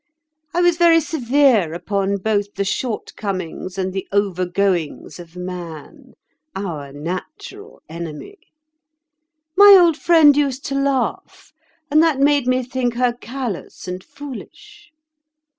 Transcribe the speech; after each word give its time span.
I 0.55 0.61
was 0.61 0.77
very 0.77 0.99
severe 0.99 1.75
upon 1.75 2.15
both 2.17 2.55
the 2.55 2.65
shortcomings 2.65 3.77
and 3.77 3.93
the 3.93 4.07
overgoings 4.11 5.19
of 5.19 5.35
man—our 5.35 6.91
natural 6.91 7.83
enemy. 7.87 8.39
My 9.55 9.77
old 9.79 9.97
friend 9.97 10.35
used 10.35 10.65
to 10.65 10.73
laugh, 10.73 11.53
and 11.91 12.01
that 12.01 12.19
made 12.19 12.47
me 12.47 12.63
think 12.63 12.95
her 12.95 13.13
callous 13.13 13.87
and 13.87 14.03
foolish. 14.03 14.89